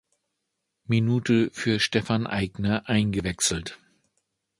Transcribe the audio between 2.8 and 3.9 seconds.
eingewechselt.